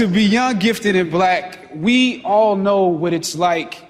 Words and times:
to 0.00 0.06
be 0.06 0.24
young, 0.24 0.58
gifted, 0.58 0.96
and 0.96 1.10
black, 1.10 1.58
we 1.74 2.22
all 2.22 2.56
know 2.56 2.86
what 2.86 3.12
it's 3.12 3.34
like 3.34 3.84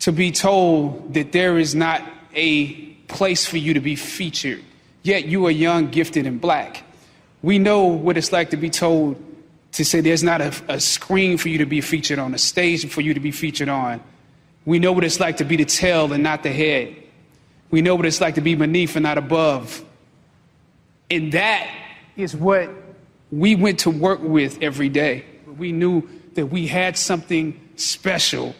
to 0.00 0.12
be 0.12 0.30
told 0.30 1.14
that 1.14 1.32
there 1.32 1.56
is 1.56 1.74
not 1.74 2.02
a 2.34 2.74
place 3.08 3.46
for 3.46 3.56
you 3.56 3.72
to 3.72 3.80
be 3.80 3.96
featured, 3.96 4.62
yet 5.02 5.24
you 5.24 5.46
are 5.46 5.50
young, 5.50 5.88
gifted, 5.88 6.26
and 6.26 6.42
black. 6.42 6.84
We 7.40 7.58
know 7.58 7.84
what 7.84 8.18
it's 8.18 8.32
like 8.32 8.50
to 8.50 8.58
be 8.58 8.68
told 8.68 9.16
to 9.72 9.82
say 9.82 10.02
there's 10.02 10.22
not 10.22 10.42
a, 10.42 10.52
a 10.68 10.78
screen 10.78 11.38
for 11.38 11.48
you 11.48 11.56
to 11.56 11.64
be 11.64 11.80
featured 11.80 12.18
on, 12.18 12.34
a 12.34 12.38
stage 12.38 12.86
for 12.90 13.00
you 13.00 13.14
to 13.14 13.20
be 13.20 13.30
featured 13.30 13.70
on. 13.70 14.02
We 14.66 14.78
know 14.78 14.92
what 14.92 15.04
it's 15.04 15.20
like 15.20 15.38
to 15.38 15.44
be 15.44 15.56
the 15.56 15.64
tail 15.64 16.12
and 16.12 16.22
not 16.22 16.42
the 16.42 16.52
head. 16.52 16.94
We 17.70 17.80
know 17.80 17.94
what 17.94 18.04
it's 18.04 18.20
like 18.20 18.34
to 18.34 18.42
be 18.42 18.56
beneath 18.56 18.94
and 18.94 19.04
not 19.04 19.16
above. 19.16 19.82
And 21.10 21.32
that 21.32 21.66
is 22.14 22.36
what 22.36 22.68
we 23.32 23.54
went 23.54 23.78
to 23.80 23.90
work 23.90 24.20
with 24.20 24.62
every 24.62 24.90
day. 24.90 25.24
We 25.58 25.72
knew 25.72 26.08
that 26.34 26.46
we 26.46 26.66
had 26.66 26.96
something 26.96 27.60
special 27.76 28.54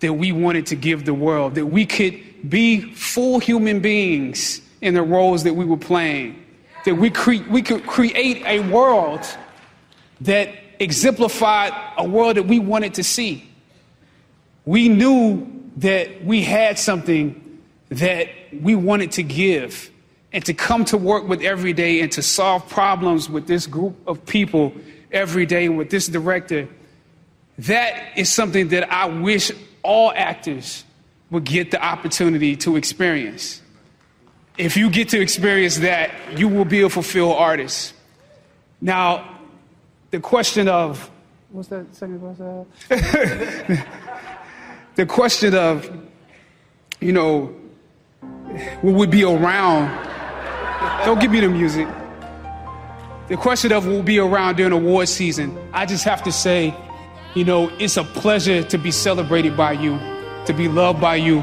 that 0.00 0.14
we 0.14 0.32
wanted 0.32 0.66
to 0.66 0.76
give 0.76 1.04
the 1.04 1.14
world, 1.14 1.54
that 1.54 1.66
we 1.66 1.86
could 1.86 2.48
be 2.48 2.80
full 2.94 3.38
human 3.38 3.80
beings 3.80 4.60
in 4.80 4.94
the 4.94 5.02
roles 5.02 5.44
that 5.44 5.54
we 5.54 5.64
were 5.64 5.76
playing, 5.76 6.42
that 6.84 6.94
we, 6.94 7.10
cre- 7.10 7.48
we 7.50 7.62
could 7.62 7.86
create 7.86 8.42
a 8.46 8.60
world 8.70 9.20
that 10.22 10.54
exemplified 10.78 11.72
a 11.98 12.04
world 12.08 12.36
that 12.36 12.46
we 12.46 12.58
wanted 12.58 12.94
to 12.94 13.04
see. 13.04 13.46
We 14.64 14.88
knew 14.88 15.46
that 15.76 16.24
we 16.24 16.42
had 16.42 16.78
something 16.78 17.58
that 17.90 18.28
we 18.52 18.74
wanted 18.74 19.12
to 19.12 19.22
give 19.22 19.90
and 20.32 20.44
to 20.46 20.54
come 20.54 20.84
to 20.86 20.96
work 20.96 21.28
with 21.28 21.42
every 21.42 21.72
day 21.72 22.00
and 22.00 22.10
to 22.12 22.22
solve 22.22 22.68
problems 22.68 23.28
with 23.28 23.46
this 23.46 23.66
group 23.66 23.96
of 24.06 24.24
people 24.26 24.72
every 25.12 25.46
day 25.46 25.68
with 25.68 25.90
this 25.90 26.06
director. 26.06 26.68
That 27.58 28.16
is 28.16 28.32
something 28.32 28.68
that 28.68 28.90
I 28.92 29.06
wish 29.06 29.52
all 29.82 30.12
actors 30.14 30.84
would 31.30 31.44
get 31.44 31.70
the 31.70 31.82
opportunity 31.82 32.56
to 32.56 32.76
experience. 32.76 33.62
If 34.58 34.76
you 34.76 34.90
get 34.90 35.10
to 35.10 35.20
experience 35.20 35.78
that, 35.78 36.10
you 36.36 36.48
will 36.48 36.64
be 36.64 36.82
a 36.82 36.88
fulfilled 36.88 37.36
artist. 37.36 37.94
Now, 38.80 39.38
the 40.10 40.20
question 40.20 40.68
of 40.68 41.10
what's 41.50 41.68
that 41.68 41.94
second 41.94 42.20
question? 42.20 42.66
the 44.96 45.06
question 45.06 45.54
of, 45.54 45.90
you 47.00 47.12
know, 47.12 47.54
will 48.82 48.94
we 48.94 49.06
be 49.06 49.24
around? 49.24 50.06
Don't 51.04 51.20
give 51.20 51.30
me 51.30 51.40
the 51.40 51.48
music. 51.48 51.86
The 53.30 53.36
question 53.36 53.70
of 53.70 53.86
will 53.86 54.02
be 54.02 54.18
around 54.18 54.56
during 54.56 54.72
award 54.72 55.08
season. 55.08 55.56
I 55.72 55.86
just 55.86 56.02
have 56.02 56.20
to 56.24 56.32
say, 56.32 56.74
you 57.36 57.44
know, 57.44 57.70
it's 57.78 57.96
a 57.96 58.02
pleasure 58.02 58.64
to 58.64 58.76
be 58.76 58.90
celebrated 58.90 59.56
by 59.56 59.70
you, 59.70 60.00
to 60.46 60.52
be 60.52 60.66
loved 60.66 61.00
by 61.00 61.14
you. 61.14 61.38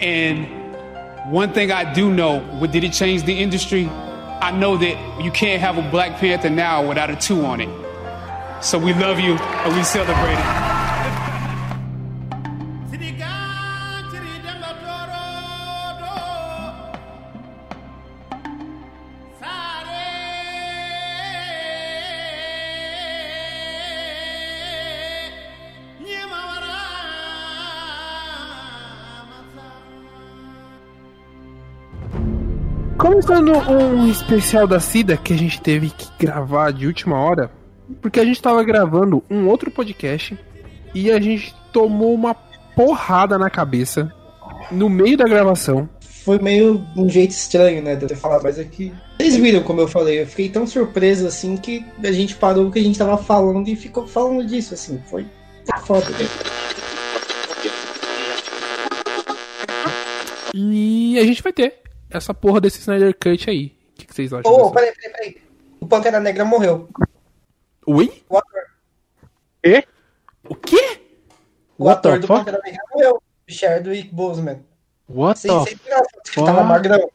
And 0.00 1.30
one 1.30 1.52
thing 1.52 1.70
I 1.70 1.94
do 1.94 2.12
know, 2.12 2.40
what 2.58 2.72
did 2.72 2.82
it 2.82 2.92
change 2.92 3.22
the 3.22 3.38
industry? 3.38 3.86
I 3.86 4.50
know 4.50 4.76
that 4.76 5.22
you 5.22 5.30
can't 5.30 5.60
have 5.60 5.78
a 5.78 5.88
Black 5.88 6.18
Panther 6.18 6.50
now 6.50 6.84
without 6.88 7.10
a 7.10 7.16
two 7.16 7.44
on 7.44 7.60
it. 7.60 8.64
So 8.64 8.76
we 8.76 8.92
love 8.92 9.20
you 9.20 9.36
and 9.36 9.76
we 9.76 9.84
celebrate 9.84 10.32
it. 10.32 10.73
Um 33.46 34.08
especial 34.08 34.66
da 34.66 34.80
Cida 34.80 35.18
que 35.18 35.34
a 35.34 35.36
gente 35.36 35.60
teve 35.60 35.90
que 35.90 36.08
gravar 36.18 36.72
de 36.72 36.86
última 36.86 37.18
hora, 37.20 37.50
porque 38.00 38.18
a 38.18 38.24
gente 38.24 38.40
tava 38.40 38.64
gravando 38.64 39.22
um 39.30 39.48
outro 39.48 39.70
podcast 39.70 40.38
e 40.94 41.10
a 41.10 41.20
gente 41.20 41.54
tomou 41.70 42.14
uma 42.14 42.34
porrada 42.74 43.36
na 43.36 43.50
cabeça 43.50 44.10
no 44.70 44.88
meio 44.88 45.18
da 45.18 45.26
gravação. 45.26 45.86
Foi 46.24 46.38
meio 46.38 46.82
um 46.96 47.06
jeito 47.06 47.32
estranho, 47.32 47.82
né, 47.82 47.94
de 47.94 48.04
eu 48.04 48.08
ter 48.08 48.16
falado, 48.16 48.42
mas 48.44 48.58
é 48.58 48.64
que. 48.64 48.94
Vocês 49.18 49.36
viram 49.36 49.62
como 49.62 49.82
eu 49.82 49.88
falei, 49.88 50.22
eu 50.22 50.26
fiquei 50.26 50.48
tão 50.48 50.66
surpreso 50.66 51.26
assim 51.26 51.54
que 51.58 51.84
a 52.02 52.12
gente 52.12 52.34
parou 52.36 52.68
o 52.68 52.72
que 52.72 52.78
a 52.78 52.82
gente 52.82 52.98
tava 52.98 53.18
falando 53.18 53.68
e 53.68 53.76
ficou 53.76 54.06
falando 54.06 54.46
disso, 54.46 54.72
assim. 54.72 55.02
Foi 55.10 55.26
foda. 55.84 56.08
Né? 56.08 56.26
E 60.54 61.18
a 61.18 61.24
gente 61.24 61.42
vai 61.42 61.52
ter 61.52 61.84
essa 62.18 62.34
porra 62.34 62.60
desse 62.60 62.80
Snyder 62.80 63.14
Cut 63.14 63.48
aí. 63.48 63.66
O 63.66 63.94
que, 63.96 64.06
que 64.06 64.14
vocês 64.14 64.32
acham? 64.32 64.52
Ô, 64.52 64.66
oh, 64.66 64.70
peraí, 64.70 64.92
peraí, 64.94 65.12
peraí. 65.12 65.42
O 65.80 65.86
Pantera 65.86 66.20
Negra 66.20 66.44
morreu. 66.44 66.88
Oi? 67.86 68.22
O 68.28 68.38
ator. 68.38 68.62
E? 69.62 69.84
O 70.48 70.54
quê? 70.54 71.00
O 71.78 71.84
What 71.84 71.98
ator 71.98 72.18
do 72.18 72.26
fuck? 72.26 72.38
Pantera 72.44 72.60
Negra 72.64 72.82
morreu. 72.92 73.22
Chadwick 73.48 74.14
Boseman. 74.14 74.64
What 75.08 75.38
Sem, 75.38 75.50
the 75.50 75.76
que 76.24 76.42
tava 76.42 76.64
magrão. 76.64 77.10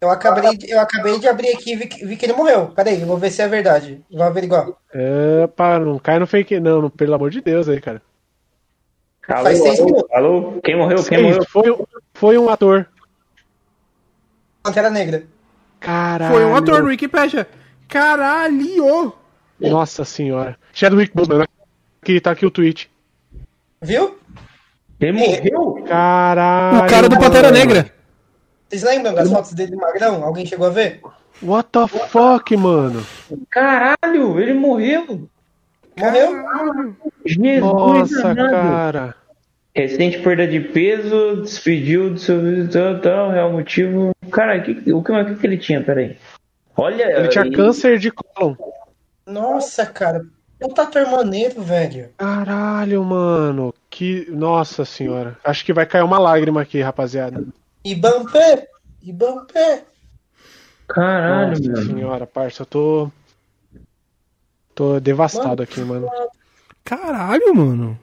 Eu 0.00 0.10
acabei, 0.10 0.56
de, 0.56 0.70
eu 0.70 0.80
acabei 0.80 1.18
de 1.18 1.28
abrir 1.28 1.50
aqui 1.50 1.72
e 1.72 1.76
vi, 1.76 2.06
vi, 2.06 2.16
que 2.16 2.24
ele 2.24 2.32
morreu. 2.32 2.68
Peraí, 2.68 3.00
eu 3.00 3.06
vou 3.06 3.18
ver 3.18 3.30
se 3.30 3.42
é 3.42 3.48
verdade. 3.48 4.02
Vou 4.10 4.22
averiguar. 4.22 4.68
É, 4.94 5.46
pá, 5.48 5.78
não 5.78 5.98
cai 5.98 6.18
no 6.18 6.26
fake 6.26 6.58
não, 6.58 6.88
pelo 6.88 7.14
amor 7.14 7.30
de 7.30 7.42
Deus 7.42 7.68
aí, 7.68 7.80
cara. 7.80 8.00
Alô, 9.28 9.42
Faz 9.44 9.58
seis 9.58 9.78
alô, 9.78 9.86
minutos. 9.86 10.10
Alô, 10.12 10.60
quem 10.64 10.76
morreu? 10.76 11.04
Quem 11.04 11.22
morreu? 11.22 11.44
Foi, 11.44 11.86
foi 12.14 12.38
um 12.38 12.48
ator. 12.48 12.88
Pantera 14.62 14.90
Negra. 14.90 15.24
Caralho. 15.78 16.34
Foi 16.34 16.44
um 16.44 16.54
ator 16.54 16.82
no 16.82 16.88
Wikipedia. 16.88 17.48
Caralho! 17.88 19.12
Nossa 19.58 20.04
senhora. 20.04 20.56
Chadwick 20.72 21.14
Boseman, 21.14 21.46
que 22.02 22.20
tá 22.20 22.30
aqui 22.30 22.46
o 22.46 22.50
tweet. 22.50 22.90
Viu? 23.82 24.18
Ele 25.00 25.12
morreu? 25.12 25.84
Caralho. 25.86 26.84
O 26.84 26.88
cara 26.88 27.08
do 27.08 27.18
Pantera 27.18 27.50
Negra. 27.50 27.90
Vocês 28.68 28.82
lembram 28.82 29.14
das 29.14 29.28
fotos 29.30 29.52
dele 29.52 29.74
magrão? 29.74 30.22
Alguém 30.22 30.46
chegou 30.46 30.66
a 30.66 30.70
ver? 30.70 31.00
What 31.42 31.70
the 31.72 31.86
fuck, 31.88 32.56
mano? 32.56 33.04
Caralho, 33.48 34.38
ele 34.38 34.52
morreu. 34.52 35.28
Morreu? 35.96 36.94
Jesus, 37.24 37.60
Nossa, 37.60 38.34
cara. 38.34 39.16
Recente 39.74 40.18
perda 40.18 40.46
de 40.46 40.60
peso, 40.60 41.42
despediu 41.42 42.10
do 42.10 42.18
seu 42.18 42.68
tal, 42.70 43.00
tal, 43.00 43.30
real 43.30 43.52
motivo. 43.52 44.10
Cara, 44.32 44.60
que, 44.60 44.92
o 44.92 45.02
que, 45.02 45.12
o 45.12 45.36
que 45.36 45.46
ele 45.46 45.58
tinha? 45.58 45.82
Peraí. 45.82 46.16
Olha. 46.76 47.04
Ele 47.18 47.28
tinha 47.28 47.44
ele... 47.44 47.54
câncer 47.54 47.98
de 47.98 48.10
cólon. 48.10 48.56
Nossa, 49.26 49.86
cara. 49.86 50.26
Puta 50.58 50.82
ator 50.82 51.06
maneiro, 51.06 51.62
velho. 51.62 52.10
Caralho, 52.18 53.04
mano. 53.04 53.72
Que. 53.88 54.26
Nossa 54.30 54.84
senhora. 54.84 55.38
Acho 55.44 55.64
que 55.64 55.72
vai 55.72 55.86
cair 55.86 56.02
uma 56.02 56.18
lágrima 56.18 56.62
aqui, 56.62 56.80
rapaziada. 56.80 57.44
Ibampé! 57.84 58.68
Ibampé! 59.02 59.84
Caralho, 60.86 61.50
Nossa 61.50 61.70
mano. 61.70 61.86
senhora, 61.86 62.26
parça, 62.26 62.62
eu 62.62 62.66
tô. 62.66 63.10
Tô 64.74 65.00
devastado 65.00 65.48
mano, 65.48 65.62
aqui, 65.62 65.80
mano. 65.80 66.08
Caralho, 66.84 67.54
mano. 67.54 67.98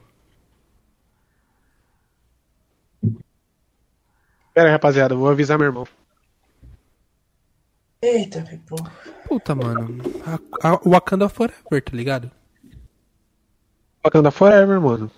Pera 4.58 4.70
aí, 4.70 4.72
rapaziada, 4.72 5.14
vou 5.14 5.30
avisar 5.30 5.56
meu 5.56 5.68
irmão. 5.68 5.88
Eita, 8.02 8.44
pô. 8.68 8.76
Puta, 9.28 9.54
mano. 9.54 10.02
A, 10.26 10.70
a 10.70 10.80
Wakanda 10.84 11.30
Forever, 11.30 11.84
tá 11.84 11.92
ligado? 11.96 12.32
Wakanda 14.04 14.32
Forever, 14.32 14.82
mano. 14.82 15.12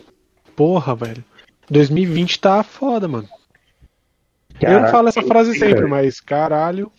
Porra, 0.57 0.94
velho. 0.94 1.24
2020 1.69 2.38
tá 2.38 2.62
foda, 2.63 3.07
mano. 3.07 3.30
Caraca, 4.59 4.75
eu 4.75 4.81
não 4.81 4.91
falo 4.91 5.07
essa 5.07 5.21
frase 5.21 5.57
sempre, 5.57 5.88
mas 5.88 6.19
caralho. 6.19 6.92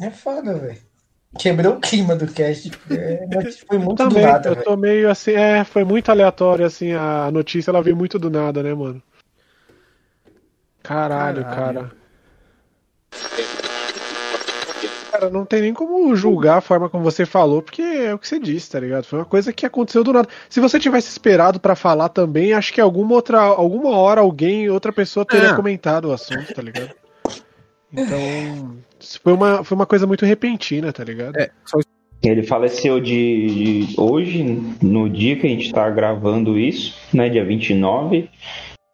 É 0.00 0.08
foda, 0.08 0.56
velho. 0.56 0.93
Quebrou 1.38 1.74
o 1.74 1.80
clima 1.80 2.14
do 2.14 2.26
cast. 2.26 2.70
É, 2.90 3.50
foi 3.66 3.78
muito 3.78 3.98
Também, 3.98 4.22
do 4.22 4.32
nada. 4.32 4.48
Eu 4.50 4.56
tô 4.62 4.76
meio 4.76 5.10
assim, 5.10 5.32
é, 5.32 5.64
foi 5.64 5.84
muito 5.84 6.10
aleatório, 6.10 6.64
assim, 6.64 6.92
a 6.92 7.30
notícia 7.30 7.70
ela 7.70 7.82
veio 7.82 7.96
muito 7.96 8.18
do 8.18 8.30
nada, 8.30 8.62
né, 8.62 8.72
mano? 8.72 9.02
Caralho, 10.82 11.42
Caralho. 11.42 11.74
cara. 11.74 12.04
Cara, 15.10 15.30
não 15.30 15.44
tem 15.44 15.62
nem 15.62 15.72
como 15.72 16.14
julgar 16.16 16.58
a 16.58 16.60
forma 16.60 16.90
como 16.90 17.04
você 17.04 17.24
falou, 17.24 17.62
porque 17.62 17.82
é 17.82 18.12
o 18.12 18.18
que 18.18 18.26
você 18.26 18.38
disse, 18.38 18.70
tá 18.70 18.80
ligado? 18.80 19.04
Foi 19.04 19.20
uma 19.20 19.24
coisa 19.24 19.52
que 19.52 19.64
aconteceu 19.64 20.02
do 20.02 20.12
nada. 20.12 20.28
Se 20.50 20.60
você 20.60 20.78
tivesse 20.78 21.08
esperado 21.08 21.60
para 21.60 21.76
falar 21.76 22.08
também, 22.08 22.52
acho 22.52 22.72
que 22.72 22.80
alguma 22.80 23.14
outra, 23.14 23.38
alguma 23.40 23.96
hora 23.96 24.20
alguém, 24.20 24.68
outra 24.68 24.92
pessoa 24.92 25.24
teria 25.24 25.50
é. 25.50 25.54
comentado 25.54 26.06
o 26.06 26.12
assunto, 26.12 26.52
tá 26.52 26.60
ligado? 26.60 27.03
Então, 27.96 28.76
foi 29.22 29.32
uma, 29.32 29.64
foi 29.64 29.74
uma 29.74 29.86
coisa 29.86 30.06
muito 30.06 30.26
repentina, 30.26 30.92
tá 30.92 31.04
ligado? 31.04 31.36
É, 31.36 31.50
só 31.64 31.78
Ele 32.22 32.42
faleceu 32.42 33.00
de, 33.00 33.84
de 33.86 34.00
hoje, 34.00 34.60
no 34.82 35.08
dia 35.08 35.36
que 35.36 35.46
a 35.46 35.50
gente 35.50 35.72
tá 35.72 35.88
gravando 35.90 36.58
isso, 36.58 36.94
né, 37.12 37.28
dia 37.28 37.44
29. 37.44 38.28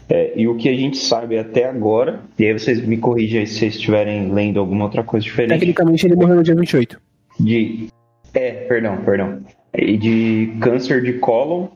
É, 0.09 0.33
e 0.35 0.49
o 0.49 0.57
que 0.57 0.69
a 0.69 0.75
gente 0.75 0.97
sabe 0.97 1.39
até 1.39 1.67
agora, 1.67 2.21
e 2.37 2.45
aí 2.45 2.53
vocês 2.53 2.85
me 2.85 2.97
corrigem 2.97 3.41
aí 3.41 3.47
se 3.47 3.61
vocês 3.61 3.77
estiverem 3.77 4.33
lendo 4.33 4.59
alguma 4.59 4.85
outra 4.85 5.05
coisa 5.05 5.23
diferente. 5.23 5.61
Tecnicamente 5.61 6.05
ele 6.05 6.17
morreu 6.17 6.37
no 6.37 6.43
dia 6.43 6.55
28. 6.55 7.01
De. 7.39 7.89
É, 8.35 8.51
perdão, 8.51 8.97
perdão. 9.05 9.41
E 9.73 9.97
de 9.97 10.53
câncer 10.61 11.03
de 11.03 11.15
cólon. 11.15 11.69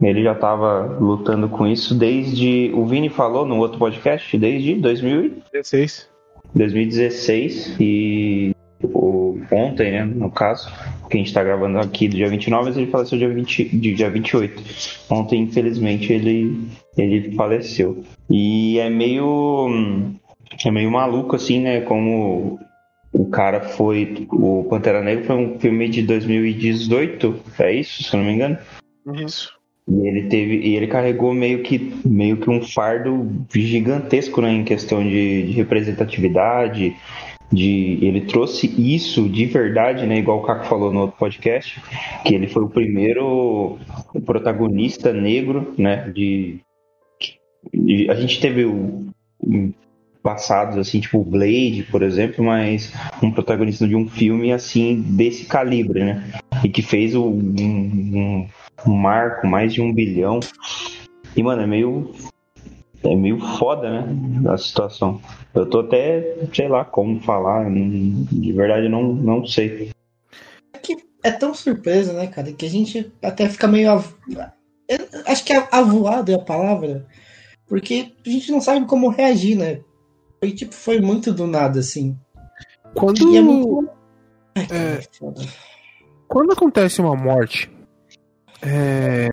Ele 0.00 0.22
já 0.22 0.32
estava 0.32 0.98
lutando 0.98 1.48
com 1.48 1.66
isso 1.66 1.94
desde. 1.94 2.70
O 2.74 2.86
Vini 2.86 3.10
falou 3.10 3.44
no 3.44 3.58
outro 3.58 3.78
podcast, 3.78 4.38
desde 4.38 4.76
2000, 4.76 5.42
16. 5.52 6.09
2016. 6.54 7.76
E 7.80 8.52
ontem, 9.50 9.92
né, 9.92 10.04
no 10.04 10.30
caso, 10.30 10.70
que 11.08 11.16
a 11.16 11.18
gente 11.18 11.28
está 11.28 11.42
gravando 11.42 11.78
aqui 11.78 12.08
do 12.08 12.16
dia 12.16 12.28
29, 12.28 12.64
mas 12.64 12.76
ele 12.76 12.90
faleceu 12.90 13.18
dia, 13.18 13.28
20, 13.28 13.76
de 13.76 13.94
dia 13.94 14.10
28. 14.10 14.62
Ontem, 15.10 15.42
infelizmente, 15.42 16.12
ele, 16.12 16.68
ele 16.96 17.34
faleceu. 17.34 18.02
E 18.28 18.78
é 18.78 18.88
meio. 18.88 19.68
É 20.64 20.70
meio 20.70 20.90
maluco, 20.90 21.36
assim, 21.36 21.60
né? 21.60 21.80
Como 21.80 22.58
o 23.12 23.26
cara 23.26 23.60
foi. 23.60 24.26
O 24.30 24.64
Pantera 24.68 25.02
Negra 25.02 25.24
foi 25.24 25.36
um 25.36 25.58
filme 25.58 25.88
de 25.88 26.02
2018, 26.02 27.40
é 27.58 27.74
isso, 27.74 28.02
se 28.02 28.14
eu 28.14 28.18
não 28.18 28.26
me 28.26 28.34
engano? 28.34 28.58
Isso. 29.14 29.59
E 29.88 30.06
ele 30.06 30.28
teve. 30.28 30.56
E 30.58 30.76
ele 30.76 30.86
carregou 30.86 31.32
meio 31.34 31.62
que, 31.62 31.92
meio 32.04 32.36
que 32.36 32.48
um 32.48 32.62
fardo 32.62 33.28
gigantesco, 33.52 34.40
né? 34.40 34.52
Em 34.52 34.64
questão 34.64 35.02
de, 35.02 35.46
de 35.46 35.52
representatividade. 35.52 36.96
De, 37.52 37.98
ele 38.00 38.20
trouxe 38.22 38.68
isso 38.78 39.28
de 39.28 39.44
verdade, 39.46 40.06
né? 40.06 40.18
Igual 40.18 40.38
o 40.38 40.42
Caco 40.42 40.66
falou 40.66 40.92
no 40.92 41.00
outro 41.00 41.18
podcast, 41.18 41.82
que 42.24 42.32
ele 42.32 42.46
foi 42.46 42.62
o 42.62 42.68
primeiro 42.68 43.76
protagonista 44.24 45.12
negro, 45.12 45.74
né? 45.76 46.08
De, 46.14 46.60
de 47.74 48.08
a 48.08 48.14
gente 48.14 48.40
teve 48.40 48.64
o, 48.64 49.10
passados 50.22 50.76
assim, 50.76 51.00
tipo 51.00 51.24
Blade, 51.24 51.86
por 51.90 52.02
exemplo, 52.02 52.44
mas 52.44 52.92
um 53.22 53.30
protagonista 53.30 53.86
de 53.86 53.96
um 53.96 54.08
filme 54.08 54.52
assim 54.52 55.00
desse 55.00 55.46
calibre, 55.46 56.04
né? 56.04 56.32
E 56.62 56.68
que 56.68 56.82
fez 56.82 57.14
um, 57.14 57.28
um, 57.30 58.46
um 58.86 58.94
marco, 58.94 59.46
mais 59.46 59.72
de 59.72 59.80
um 59.80 59.92
bilhão. 59.92 60.40
E 61.36 61.42
mano, 61.42 61.62
é 61.62 61.66
meio 61.66 62.14
é 63.02 63.16
meio 63.16 63.38
foda, 63.58 64.02
né? 64.02 64.50
A 64.50 64.58
situação. 64.58 65.20
Eu 65.54 65.66
tô 65.66 65.80
até, 65.80 66.36
sei 66.52 66.68
lá 66.68 66.84
como 66.84 67.20
falar, 67.20 67.70
de 67.70 68.52
verdade 68.52 68.88
não, 68.88 69.02
não 69.14 69.46
sei. 69.46 69.90
que 70.82 70.96
é 71.22 71.30
tão 71.30 71.54
surpresa, 71.54 72.12
né, 72.12 72.26
cara, 72.26 72.52
que 72.52 72.64
a 72.66 72.68
gente 72.70 73.10
até 73.22 73.48
fica 73.48 73.66
meio. 73.66 73.90
av- 73.90 74.14
acho 75.26 75.44
que 75.44 75.52
avoado 75.52 76.32
é 76.32 76.34
a 76.34 76.40
palavra, 76.40 77.06
porque 77.66 78.12
a 78.24 78.28
gente 78.28 78.50
não 78.52 78.60
sabe 78.60 78.86
como 78.86 79.08
reagir, 79.08 79.56
né? 79.56 79.80
Foi, 80.38 80.52
tipo, 80.52 80.74
foi 80.74 81.00
muito 81.00 81.32
do 81.32 81.46
nada, 81.46 81.80
assim. 81.80 82.16
Quando, 82.94 83.36
é 83.36 83.40
muito. 83.40 83.88
Ai, 84.56 84.66
cara, 84.66 85.00
foda. 85.18 85.42
quando 86.26 86.52
acontece 86.52 87.00
uma 87.00 87.14
morte 87.14 87.70
é, 88.62 89.28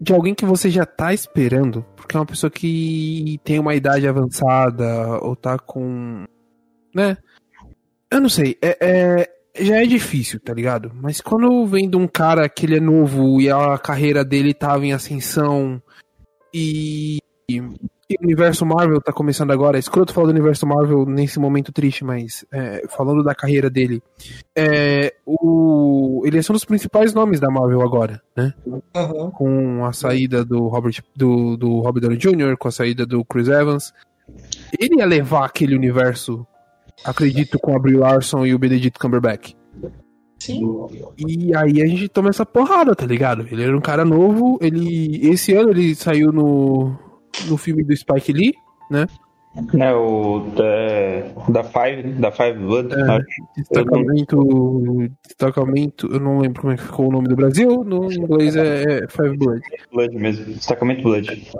de 0.00 0.12
alguém 0.12 0.34
que 0.34 0.44
você 0.44 0.68
já 0.68 0.84
tá 0.84 1.14
esperando, 1.14 1.84
porque 1.96 2.16
é 2.16 2.20
uma 2.20 2.26
pessoa 2.26 2.50
que 2.50 3.38
tem 3.44 3.58
uma 3.58 3.74
idade 3.74 4.06
avançada 4.08 5.18
ou 5.20 5.36
tá 5.36 5.58
com. 5.58 6.24
né? 6.94 7.16
Eu 8.10 8.20
não 8.20 8.28
sei, 8.28 8.58
é, 8.60 8.76
é- 8.80 9.32
já 9.64 9.82
é 9.82 9.86
difícil, 9.86 10.40
tá 10.40 10.52
ligado? 10.52 10.90
Mas 10.94 11.20
quando 11.20 11.66
vem 11.66 11.88
de 11.88 11.96
um 11.96 12.08
cara 12.08 12.48
que 12.48 12.66
ele 12.66 12.76
é 12.78 12.80
novo 12.80 13.40
e 13.40 13.50
a 13.50 13.78
carreira 13.78 14.24
dele 14.24 14.52
tava 14.54 14.84
em 14.84 14.92
ascensão 14.92 15.80
e. 16.52 17.18
e 18.12 18.16
o 18.20 18.24
universo 18.24 18.66
Marvel 18.66 19.00
tá 19.00 19.12
começando 19.12 19.50
agora. 19.50 19.78
É 19.78 19.80
escroto 19.80 20.12
falar 20.12 20.26
do 20.26 20.32
universo 20.32 20.66
Marvel 20.66 21.06
nesse 21.06 21.38
momento 21.38 21.72
triste, 21.72 22.04
mas 22.04 22.44
é, 22.52 22.84
falando 22.88 23.22
da 23.22 23.34
carreira 23.34 23.70
dele. 23.70 24.02
É, 24.56 25.14
o, 25.26 26.22
ele 26.24 26.38
é 26.38 26.40
um 26.40 26.52
dos 26.52 26.64
principais 26.64 27.14
nomes 27.14 27.40
da 27.40 27.50
Marvel 27.50 27.82
agora, 27.82 28.20
né? 28.36 28.52
Aham. 28.94 29.30
Com 29.30 29.84
a 29.84 29.92
saída 29.92 30.44
do 30.44 30.68
Robert, 30.68 31.02
do, 31.16 31.56
do 31.56 31.80
Robert 31.80 32.02
Downey 32.02 32.18
Jr., 32.18 32.56
com 32.58 32.68
a 32.68 32.72
saída 32.72 33.06
do 33.06 33.24
Chris 33.24 33.48
Evans. 33.48 33.92
Ele 34.78 34.96
ia 34.96 35.06
levar 35.06 35.46
aquele 35.46 35.74
universo, 35.74 36.46
acredito, 37.04 37.58
com 37.58 37.74
a 37.74 37.78
Brie 37.78 37.96
Larson 37.96 38.46
e 38.46 38.54
o 38.54 38.58
Benedict 38.58 38.98
Cumberbatch. 38.98 39.54
Sim. 40.38 40.60
E 41.16 41.54
aí 41.54 41.80
a 41.80 41.86
gente 41.86 42.08
toma 42.08 42.30
essa 42.30 42.44
porrada, 42.44 42.96
tá 42.96 43.06
ligado? 43.06 43.46
Ele 43.50 43.62
era 43.62 43.76
um 43.76 43.80
cara 43.80 44.04
novo, 44.04 44.58
ele. 44.60 45.20
Esse 45.28 45.54
ano 45.54 45.70
ele 45.70 45.94
saiu 45.94 46.32
no, 46.32 46.98
no 47.48 47.56
filme 47.56 47.82
do 47.84 47.96
Spike 47.96 48.32
Lee, 48.32 48.54
né? 48.90 49.06
Né, 49.74 49.92
o 49.94 50.46
da, 50.56 51.52
da 51.52 51.62
Five, 51.62 52.02
né, 52.04 52.12
da 52.18 52.32
Five 52.32 52.58
Blood, 52.58 52.94
É. 52.94 53.02
acho. 53.02 53.42
Destacamento. 53.54 55.12
Destacamento. 55.28 56.06
Eu 56.10 56.20
não 56.20 56.38
lembro 56.38 56.62
como 56.62 56.72
é 56.72 56.76
que 56.76 56.82
ficou 56.84 57.08
o 57.08 57.12
nome 57.12 57.28
do 57.28 57.36
Brasil. 57.36 57.84
No 57.84 58.10
inglês 58.10 58.56
é 58.56 59.06
Five 59.08 59.36
Blood. 59.36 59.60
Blood 59.92 60.16
mesmo, 60.16 60.46
destacamento 60.54 61.02
Blood. 61.02 61.50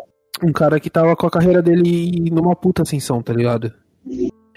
Um 0.42 0.52
cara 0.52 0.80
que 0.80 0.88
tava 0.88 1.14
com 1.14 1.26
a 1.26 1.30
carreira 1.30 1.60
dele 1.60 2.30
numa 2.30 2.56
puta 2.56 2.80
ascensão, 2.82 3.22
tá 3.22 3.32
ligado? 3.34 3.70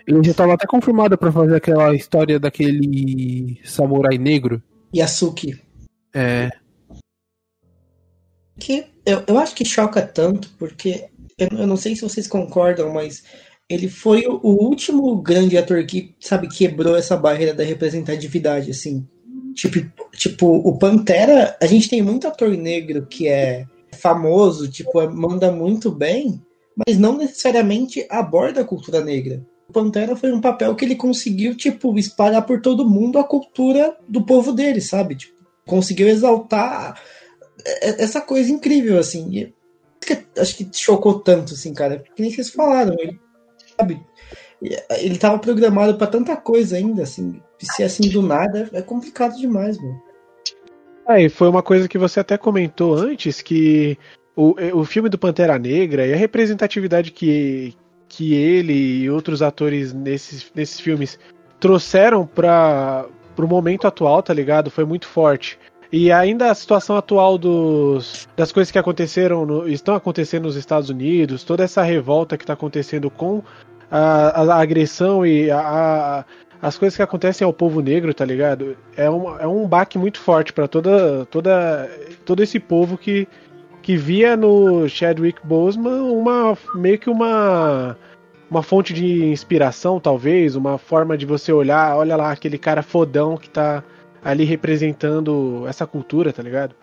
Ele 0.08 0.24
já 0.24 0.34
tava 0.34 0.54
até 0.54 0.66
confirmado 0.66 1.18
pra 1.18 1.32
fazer 1.32 1.56
aquela 1.58 1.94
história 1.94 2.40
daquele 2.40 3.60
samurai 3.66 4.18
negro. 4.18 4.64
Yasuki. 4.96 5.60
É. 6.14 6.50
Que 8.58 8.86
eu, 9.06 9.24
eu 9.28 9.38
acho 9.38 9.56
que 9.56 9.64
choca 9.64 10.02
tanto, 10.02 10.50
porque 10.58 11.06
eu, 11.38 11.48
eu 11.60 11.68
não 11.68 11.78
sei 11.78 11.96
se 11.96 12.02
vocês 12.02 12.28
concordam, 12.28 12.92
mas 12.92 13.24
ele 13.70 13.88
foi 13.88 14.26
o, 14.28 14.40
último 14.44 15.16
grande 15.22 15.58
ator 15.58 15.86
que, 15.86 16.16
sabe, 16.20 16.48
quebrou 16.48 16.96
essa 16.96 17.18
barreira 17.18 17.54
da 17.54 17.64
representatividade, 17.64 18.72
assim. 18.72 19.08
Tipo, 19.54 19.80
tipo, 20.12 20.48
o 20.48 20.78
Pantera, 20.78 21.58
a 21.62 21.66
gente 21.66 21.90
tem 21.90 22.02
muito 22.02 22.28
ator 22.28 22.50
negro 22.50 23.06
que 23.08 23.28
é 23.28 23.66
famoso, 23.98 24.70
tipo, 24.70 25.02
é- 25.02 25.08
manda 25.08 25.52
muito 25.52 25.90
bem, 25.92 26.42
mas 26.86 26.98
não 26.98 27.18
necessariamente 27.18 28.06
aborda 28.10 28.62
a 28.62 28.66
cultura 28.66 29.02
negra. 29.02 29.44
O 29.68 29.74
Pantera 29.74 30.16
foi 30.16 30.32
um 30.32 30.42
papel 30.42 30.76
que 30.76 30.86
ele 30.86 30.96
conseguiu, 30.96 31.56
tipo, 31.56 31.98
espalhar 31.98 32.46
por 32.46 32.62
todo 32.62 32.88
mundo 32.88 33.18
a 33.18 33.24
cultura 33.24 33.98
do 34.08 34.24
povo 34.26 34.52
dele, 34.52 34.82
sabe? 34.82 35.16
Tipo, 35.16 35.34
conseguiu 35.66 36.08
exaltar 36.08 37.02
essa 37.64 38.22
coisa 38.22 38.52
incrível, 38.52 39.00
assim. 39.00 39.54
Acho 40.38 40.58
que 40.58 40.70
chocou 40.74 41.20
tanto, 41.20 41.54
assim, 41.54 41.74
cara. 41.74 42.04
Que 42.16 42.22
nem 42.22 42.32
vocês 42.32 42.50
falaram, 42.50 42.96
ele, 43.00 43.20
sabe? 43.78 44.02
Ele 45.00 45.18
tava 45.18 45.40
programado 45.40 45.98
pra 45.98 46.08
tanta 46.08 46.36
coisa 46.36 46.78
ainda, 46.78 47.04
assim. 47.04 47.42
Se 47.60 47.84
assim 47.84 48.10
do 48.10 48.22
nada, 48.22 48.70
é 48.74 48.82
complicado 48.82 49.38
demais, 49.38 49.78
mano. 49.78 50.02
É, 51.08 51.24
e 51.24 51.30
foi 51.30 51.48
uma 51.48 51.62
coisa 51.62 51.88
que 51.88 51.98
você 51.98 52.20
até 52.20 52.38
comentou 52.38 52.96
antes, 52.96 53.42
que 53.42 53.98
o, 54.36 54.56
o 54.74 54.84
filme 54.84 55.08
do 55.08 55.18
Pantera 55.18 55.58
Negra 55.58 56.06
e 56.06 56.14
a 56.14 56.18
representatividade 56.18 57.12
que, 57.12 57.76
que 58.08 58.34
ele 58.34 58.74
e 58.74 59.10
outros 59.10 59.42
atores 59.42 59.94
nesses, 59.94 60.52
nesses 60.56 60.80
filmes 60.80 61.20
trouxeram 61.60 62.26
para 62.26 63.06
o 63.38 63.48
momento 63.48 63.88
atual, 63.88 64.22
tá 64.24 64.34
ligado? 64.34 64.72
Foi 64.72 64.84
muito 64.84 65.08
forte. 65.08 65.60
E 65.92 66.12
ainda 66.12 66.52
a 66.52 66.56
situação 66.56 66.96
atual 66.98 67.38
dos, 67.38 68.28
das 68.36 68.52
coisas 68.52 68.72
que 68.72 68.80
aconteceram, 68.80 69.46
no- 69.46 69.68
estão 69.68 69.96
acontecendo 69.96 70.44
nos 70.46 70.56
Estados 70.56 70.90
Unidos, 70.90 71.44
toda 71.44 71.64
essa 71.64 71.82
revolta 71.84 72.38
que 72.38 72.44
está 72.44 72.54
acontecendo 72.54 73.10
com 73.10 73.44
a, 73.90 74.42
a 74.54 74.60
agressão 74.62 75.26
e 75.26 75.50
a, 75.52 75.60
a- 75.60 76.26
as 76.62 76.78
coisas 76.78 76.96
que 76.96 77.04
acontecem 77.04 77.46
ao 77.46 77.54
povo 77.54 77.82
negro, 77.82 78.14
tá 78.14 78.26
ligado? 78.26 78.76
É 78.98 79.10
um, 79.10 79.40
é 79.40 79.48
um 79.48 79.68
baque 79.68 79.98
muito 79.98 80.20
forte 80.20 80.52
para 80.52 80.68
toda, 80.68 81.26
toda, 81.26 81.90
todo 82.26 82.42
esse 82.42 82.60
povo 82.60 82.98
que, 82.98 83.28
que 83.82 83.96
via 83.96 84.36
no 84.36 84.88
Chadwick 84.90 85.46
Boseman 85.46 86.02
uma 86.12 86.58
meio 86.74 86.98
que 86.98 87.10
uma 87.10 87.96
uma 88.50 88.62
fonte 88.62 88.94
de 88.94 89.26
inspiração, 89.26 90.00
talvez, 90.00 90.56
uma 90.56 90.78
forma 90.78 91.18
de 91.18 91.26
você 91.26 91.52
olhar, 91.52 91.98
olha 91.98 92.16
lá 92.16 92.32
aquele 92.32 92.58
cara 92.60 92.84
fodão 92.84 93.38
que 93.38 93.50
tá 93.50 93.84
ali 94.26 94.44
representando 94.44 95.66
essa 95.68 95.86
cultura, 95.86 96.34
tá 96.34 96.42
ligado? 96.44 96.76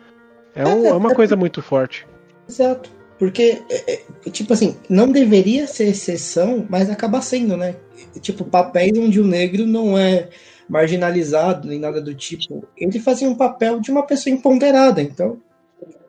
É, 0.55 0.65
um- 0.67 0.87
é 0.87 0.93
uma 0.95 1.13
coisa 1.15 1.35
muito 1.37 1.61
forte. 1.61 2.07
Exato. 2.49 2.89
Porque, 3.19 3.63
é, 3.71 3.93
é, 4.27 4.31
tipo 4.31 4.53
assim, 4.53 4.77
não 4.89 5.11
deveria 5.11 5.67
ser 5.67 5.89
exceção, 5.89 6.67
mas 6.69 6.89
acaba 6.89 7.21
sendo, 7.21 7.57
né? 7.57 7.77
Tipo, 8.21 8.45
papéis 8.45 8.97
onde 8.99 9.21
o 9.21 9.27
negro 9.27 9.67
não 9.67 9.99
é 9.99 10.29
marginalizado 10.69 11.69
nem 11.69 11.79
nada 11.79 12.01
do 12.01 12.15
tipo. 12.15 12.67
Ele 12.77 12.99
fazia 12.99 13.29
um 13.29 13.35
papel 13.35 13.81
de 13.81 13.91
uma 13.91 14.05
pessoa 14.05 14.33
empoderada, 14.35 15.01
então, 15.03 15.39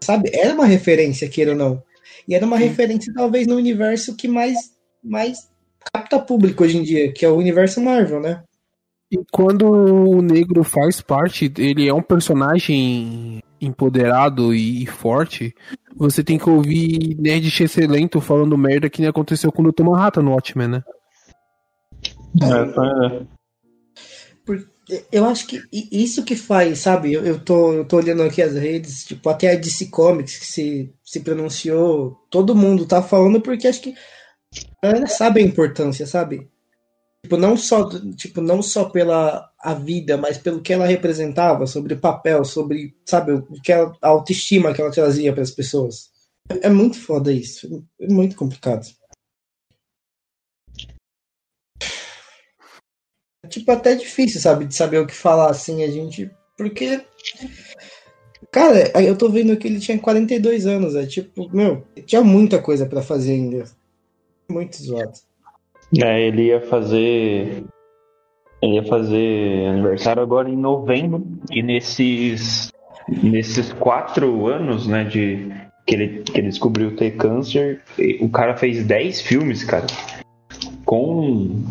sabe? 0.02 0.30
Era 0.34 0.54
uma 0.54 0.66
referência, 0.66 1.28
queira 1.30 1.52
ou 1.52 1.58
não. 1.58 1.84
E 2.28 2.34
era 2.36 2.46
uma 2.46 2.58
referência, 2.58 3.14
talvez, 3.14 3.46
no 3.48 3.56
universo 3.56 4.16
que 4.16 4.28
mais, 4.28 4.72
mais 5.04 5.50
capta 5.94 6.18
público 6.20 6.64
hoje 6.64 6.78
em 6.78 6.84
dia, 6.84 7.12
que 7.12 7.26
é 7.26 7.30
o 7.30 7.38
universo 7.38 7.82
Marvel, 7.82 8.20
né? 8.22 8.42
E 9.14 9.24
quando 9.32 9.70
o 9.70 10.24
negro 10.24 10.64
faz 10.64 11.00
parte, 11.00 11.54
ele 11.60 11.88
é 11.88 11.94
um 11.94 12.02
personagem 12.02 13.44
empoderado 13.62 14.56
e 14.56 14.88
forte, 14.88 15.54
você 15.96 16.24
tem 16.24 16.40
que 16.40 16.50
ouvir 16.50 17.16
Nerd 17.20 17.64
Excelento 17.64 18.20
falando 18.20 18.58
merda 18.58 18.90
que 18.90 19.02
nem 19.02 19.10
aconteceu 19.10 19.52
com 19.52 19.62
o 19.62 19.72
Dr. 19.72 19.84
Manhattan 19.84 20.24
no 20.24 20.32
Watchmen, 20.32 20.68
né? 20.68 20.84
É, 22.42 23.20
é. 23.20 23.34
Eu 25.12 25.26
acho 25.26 25.46
que 25.46 25.62
isso 25.72 26.26
que 26.26 26.36
faz, 26.36 26.80
sabe? 26.80 27.14
Eu, 27.14 27.24
eu, 27.24 27.40
tô, 27.40 27.72
eu 27.72 27.86
tô 27.86 27.98
olhando 27.98 28.24
aqui 28.24 28.42
as 28.42 28.56
redes, 28.56 29.06
tipo, 29.06 29.30
até 29.30 29.52
a 29.52 29.56
DC 29.56 29.86
Comics 29.92 30.40
que 30.40 30.46
se, 30.48 30.94
se 31.06 31.20
pronunciou, 31.20 32.18
todo 32.32 32.56
mundo 32.56 32.88
tá 32.88 33.02
falando 33.02 33.40
porque 33.40 33.68
acho 33.68 33.82
que 33.82 33.94
ela 34.82 35.06
sabe 35.06 35.40
a 35.40 35.46
importância, 35.46 36.08
sabe? 36.08 36.50
Tipo, 37.24 37.38
não 37.38 37.56
só, 37.56 37.90
tipo, 38.16 38.42
não 38.42 38.62
só 38.62 38.90
pela 38.90 39.50
a 39.58 39.74
vida, 39.74 40.18
mas 40.18 40.38
pelo 40.38 40.62
que 40.62 40.74
ela 40.74 40.86
representava, 40.86 41.66
sobre 41.66 41.94
o 41.94 42.00
papel, 42.00 42.44
sobre, 42.44 42.94
sabe, 43.06 43.32
o 43.32 43.62
que 43.62 43.72
ela, 43.72 43.96
a 44.02 44.10
autoestima 44.10 44.74
que 44.74 44.82
ela 44.82 44.92
trazia 44.92 45.32
para 45.32 45.42
as 45.42 45.52
pessoas. 45.52 46.12
É, 46.62 46.70
muito 46.70 47.00
foda 47.00 47.32
isso, 47.32 47.86
é 48.02 48.08
muito 48.08 48.36
complicado. 48.36 48.86
É, 53.42 53.48
tipo, 53.48 53.72
até 53.72 53.96
difícil, 53.96 54.42
sabe, 54.42 54.66
de 54.66 54.76
saber 54.76 55.00
o 55.00 55.08
que 55.08 55.16
falar 55.16 55.50
assim, 55.50 55.82
a 55.84 55.90
gente, 55.90 56.30
porque 56.58 57.06
Cara, 58.52 58.92
eu 59.02 59.18
tô 59.18 59.30
vendo 59.30 59.56
que 59.58 59.68
ele 59.68 59.80
tinha 59.80 59.98
42 59.98 60.68
anos, 60.68 60.96
é 60.96 61.06
tipo, 61.06 61.50
meu, 61.56 61.88
tinha 62.06 62.22
muita 62.22 62.62
coisa 62.62 62.86
para 62.86 63.02
fazer 63.02 63.32
ainda. 63.32 63.66
Muito 64.50 64.76
zoado. 64.84 65.14
É, 66.02 66.28
ele 66.28 66.48
ia 66.48 66.62
fazer. 66.62 67.66
Ele 68.62 68.76
ia 68.76 68.84
fazer 68.84 69.68
aniversário 69.68 70.22
agora 70.22 70.50
em 70.50 70.58
novembro. 70.58 71.26
E 71.52 71.62
nesses. 71.62 72.72
Nesses 73.08 73.74
quatro 73.74 74.48
anos, 74.48 74.88
né, 74.88 75.04
de. 75.04 75.52
Que 75.86 75.96
ele, 75.96 76.24
que 76.24 76.40
ele 76.40 76.48
descobriu 76.48 76.96
ter 76.96 77.12
câncer, 77.18 77.82
o 78.22 78.30
cara 78.30 78.56
fez 78.56 78.86
10 78.86 79.22
filmes, 79.22 79.64
cara. 79.64 79.86
Com. 80.86 81.64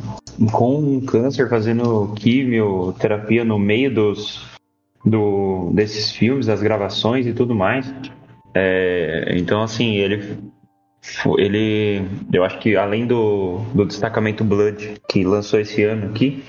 Com 0.51 1.01
câncer, 1.01 1.49
fazendo 1.49 2.13
quimioterapia 2.17 3.45
no 3.45 3.59
meio 3.59 3.93
dos. 3.93 4.51
Do, 5.05 5.73
desses 5.75 6.13
filmes, 6.13 6.47
das 6.47 6.63
gravações 6.63 7.27
e 7.27 7.33
tudo 7.33 7.55
mais. 7.55 7.93
É, 8.55 9.35
então, 9.37 9.63
assim, 9.63 9.97
ele 9.97 10.39
ele, 11.39 12.03
eu 12.33 12.45
acho 12.45 12.59
que 12.59 12.77
além 12.77 13.07
do, 13.07 13.59
do 13.75 13.85
destacamento 13.85 14.45
Blood 14.45 14.95
que 15.09 15.25
lançou 15.25 15.59
esse 15.59 15.83
ano 15.83 16.11
aqui, 16.11 16.45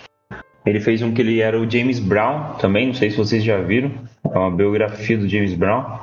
ele 0.66 0.80
fez 0.80 1.02
um 1.02 1.14
que 1.14 1.22
ele 1.22 1.42
era 1.42 1.60
o 1.60 1.70
James 1.70 2.00
Brown 2.00 2.54
também, 2.56 2.88
não 2.88 2.94
sei 2.94 3.10
se 3.12 3.18
vocês 3.18 3.44
já 3.44 3.60
viram, 3.62 3.92
é 4.24 4.38
uma 4.38 4.52
biografia 4.52 5.18
do 5.18 5.28
James 5.28 5.54
Brown, 5.54 6.00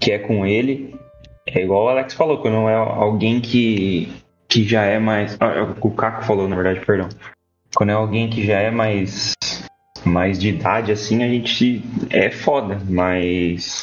que 0.00 0.12
é 0.12 0.18
com 0.18 0.44
ele. 0.44 0.94
É 1.46 1.62
igual 1.62 1.84
o 1.84 1.88
Alex 1.88 2.14
falou, 2.14 2.38
quando 2.38 2.54
não 2.54 2.68
é 2.68 2.74
alguém 2.74 3.40
que, 3.40 4.12
que 4.48 4.64
já 4.64 4.82
é 4.82 4.98
mais. 4.98 5.36
Ah, 5.40 5.52
é 5.52 5.62
o 5.62 5.90
Caco 5.90 6.24
falou, 6.24 6.48
na 6.48 6.56
verdade, 6.56 6.84
perdão. 6.84 7.08
Quando 7.74 7.90
é 7.90 7.94
alguém 7.94 8.28
que 8.28 8.44
já 8.44 8.58
é 8.58 8.70
mais 8.70 9.34
mais 10.04 10.38
de 10.38 10.48
idade, 10.48 10.92
assim, 10.92 11.22
a 11.22 11.28
gente 11.28 11.82
é 12.10 12.30
foda, 12.30 12.78
mas 12.88 13.82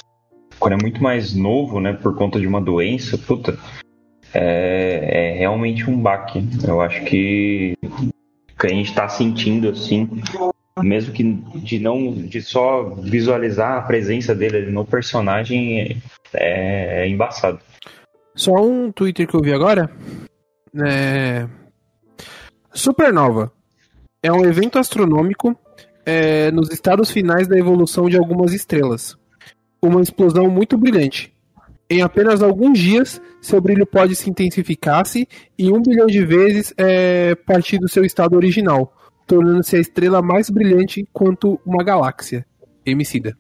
quando 0.66 0.80
é 0.80 0.82
muito 0.82 1.04
mais 1.04 1.36
novo, 1.36 1.80
né, 1.80 1.94
por 1.94 2.16
conta 2.16 2.40
de 2.40 2.48
uma 2.48 2.60
doença, 2.60 3.20
puta, 3.20 3.56
é, 4.34 5.34
é 5.34 5.38
realmente 5.38 5.88
um 5.88 6.02
baque. 6.02 6.44
Eu 6.68 6.82
acho 6.82 7.06
que, 7.06 7.78
que 8.58 8.66
a 8.66 8.70
gente 8.70 8.90
está 8.90 9.08
sentindo 9.08 9.70
assim, 9.70 10.10
mesmo 10.82 11.14
que 11.14 11.24
de 11.24 11.78
não, 11.78 12.12
de 12.12 12.42
só 12.42 12.82
visualizar 12.96 13.78
a 13.78 13.82
presença 13.84 14.34
dele 14.34 14.72
no 14.72 14.84
personagem, 14.84 16.02
é, 16.34 17.04
é 17.04 17.08
embaçado. 17.08 17.60
Só 18.34 18.54
um 18.54 18.92
Twitter 18.92 19.28
que 19.28 19.36
eu 19.36 19.42
vi 19.42 19.54
agora. 19.54 19.88
É... 20.84 21.48
Supernova 22.74 23.54
é 24.24 24.34
um 24.34 24.44
evento 24.44 24.80
astronômico 24.80 25.56
é, 26.04 26.50
nos 26.50 26.72
estados 26.72 27.12
finais 27.12 27.48
da 27.48 27.56
evolução 27.56 28.10
de 28.10 28.18
algumas 28.18 28.52
estrelas 28.52 29.16
uma 29.88 30.02
explosão 30.02 30.50
muito 30.50 30.78
brilhante. 30.78 31.34
Em 31.90 32.02
apenas 32.02 32.42
alguns 32.42 32.80
dias, 32.80 33.22
seu 33.40 33.62
brilho 33.62 33.86
pode 33.86 34.16
se 34.16 34.30
intensificar-se 34.30 35.28
e 35.58 35.72
um 35.72 35.82
bilhão 35.82 36.08
de 36.08 36.26
vezes 36.26 36.74
é, 36.78 37.36
partir 37.36 37.78
do 37.78 37.88
seu 37.88 38.04
estado 38.04 38.36
original, 38.36 38.92
tornando-se 39.28 39.76
a 39.76 39.80
estrela 39.80 40.22
mais 40.22 40.50
brilhante 40.50 41.08
quanto 41.14 41.60
uma 41.66 41.84
galáxia. 41.84 42.46
Emicida. 42.84 43.38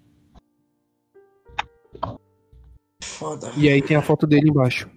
Foda. 3.01 3.51
E 3.57 3.67
aí 3.69 3.81
tem 3.81 3.97
a 3.97 4.01
foto 4.01 4.27
dele 4.27 4.49
embaixo. 4.49 4.89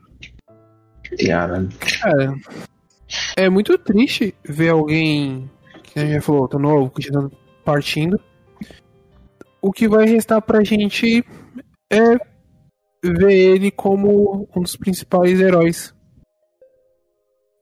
Cara. 1.26 1.66
É, 3.36 3.44
é 3.44 3.48
muito 3.48 3.78
triste 3.78 4.34
ver 4.44 4.70
alguém 4.70 5.50
que 5.82 5.98
a 5.98 6.02
gente 6.02 6.14
já 6.14 6.20
falou, 6.20 6.48
tá 6.48 6.58
novo, 6.58 6.90
que 6.90 7.00
está 7.00 7.30
partindo 7.64 8.20
o 9.60 9.72
que 9.72 9.88
vai 9.88 10.06
restar 10.06 10.40
pra 10.42 10.64
gente 10.64 11.24
é 11.90 12.16
ver 13.04 13.32
ele 13.32 13.70
como 13.70 14.48
um 14.54 14.62
dos 14.62 14.76
principais 14.76 15.40
heróis. 15.40 15.94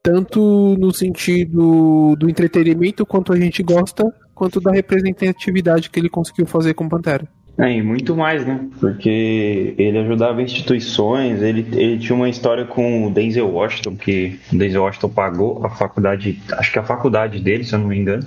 Tanto 0.02 0.76
no 0.78 0.94
sentido 0.94 2.14
do 2.16 2.30
entretenimento, 2.30 3.04
quanto 3.04 3.32
a 3.32 3.36
gente 3.36 3.62
gosta, 3.62 4.04
quanto 4.34 4.60
da 4.60 4.70
representatividade 4.70 5.90
que 5.90 5.98
ele 5.98 6.08
conseguiu 6.08 6.46
fazer 6.46 6.74
com 6.74 6.88
Pantera. 6.88 7.26
É, 7.58 7.72
e 7.72 7.82
muito 7.82 8.14
mais, 8.14 8.46
né? 8.46 8.68
Porque 8.78 9.74
ele 9.78 9.98
ajudava 9.98 10.42
instituições, 10.42 11.40
ele, 11.40 11.66
ele 11.72 11.98
tinha 11.98 12.14
uma 12.14 12.28
história 12.28 12.66
com 12.66 13.06
o 13.06 13.10
Denzel 13.10 13.50
Washington, 13.50 13.96
que 13.96 14.38
o 14.52 14.58
Denzel 14.58 14.82
Washington 14.82 15.08
pagou 15.08 15.64
a 15.64 15.70
faculdade, 15.70 16.38
acho 16.52 16.70
que 16.70 16.78
a 16.78 16.84
faculdade 16.84 17.40
dele, 17.40 17.64
se 17.64 17.74
eu 17.74 17.78
não 17.78 17.88
me 17.88 17.96
engano. 17.96 18.26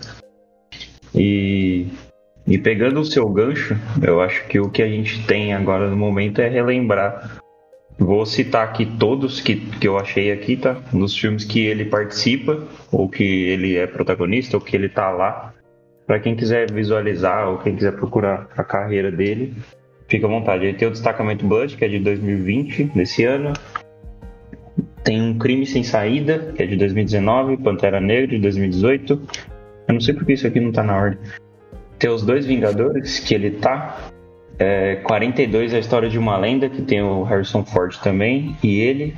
E 1.14 1.88
e 2.50 2.58
pegando 2.58 3.00
o 3.00 3.06
seu 3.06 3.30
gancho, 3.30 3.78
eu 4.02 4.20
acho 4.20 4.48
que 4.48 4.60
o 4.60 4.72
que 4.72 4.82
a 4.82 4.88
gente 4.88 5.24
tem 5.28 5.54
agora 5.54 5.88
no 5.88 5.96
momento 5.96 6.42
é 6.42 6.50
relembrar. 6.50 7.40
Vou 7.96 8.26
citar 8.26 8.68
aqui 8.68 8.88
todos 8.88 9.40
que, 9.40 9.58
que 9.58 9.88
eu 9.88 10.00
achei 10.00 10.32
aqui, 10.32 10.58
tá? 10.58 10.76
Nos 10.92 11.16
filmes 11.16 11.46
que 11.46 11.60
ele 11.60 11.86
participa, 11.86 12.64
ou 12.92 13.08
que 13.08 13.24
ele 13.24 13.78
é 13.78 13.86
protagonista, 13.86 14.58
ou 14.58 14.62
que 14.62 14.76
ele 14.76 14.90
tá 14.90 15.12
lá. 15.12 15.54
Para 16.08 16.20
quem 16.20 16.36
quiser 16.36 16.72
visualizar, 16.72 17.48
ou 17.50 17.60
quem 17.60 17.76
quiser 17.76 17.92
procurar 17.92 18.50
a 18.58 18.64
carreira 18.64 19.12
dele, 19.12 19.54
fica 20.08 20.26
à 20.26 20.30
vontade. 20.30 20.66
Ele 20.66 20.78
tem 20.78 20.88
o 20.88 20.92
Destacamento 20.92 21.46
Blood, 21.46 21.78
que 21.78 21.86
é 21.86 21.88
de 21.88 22.00
2020, 22.00 22.86
desse 22.96 23.26
ano. 23.26 23.54
Tem 25.04 25.22
um 25.22 25.38
Crime 25.38 25.68
Sem 25.68 25.84
Saída, 25.84 26.52
que 26.56 26.64
é 26.64 26.66
de 26.66 26.76
2019, 26.78 27.58
Pantera 27.58 28.02
Negra, 28.02 28.28
de 28.28 28.40
2018. 28.40 29.22
Eu 29.88 29.94
não 29.94 30.02
sei 30.02 30.16
porque 30.16 30.34
isso 30.34 30.48
aqui 30.48 30.60
não 30.60 30.72
tá 30.72 30.82
na 30.82 30.98
ordem. 30.98 31.20
Tem 32.00 32.10
os 32.10 32.24
dois 32.24 32.46
Vingadores, 32.46 33.20
que 33.20 33.36
ele 33.36 33.52
tá. 33.52 34.10
É, 34.58 34.96
42 35.04 35.74
é 35.74 35.78
a 35.78 35.80
história 35.80 36.10
de 36.10 36.18
uma 36.18 36.38
lenda, 36.38 36.70
que 36.70 36.82
tem 36.82 37.02
o 37.02 37.24
Harrison 37.24 37.64
Ford 37.64 37.96
também, 37.98 38.56
e 38.64 38.80
ele. 38.80 39.16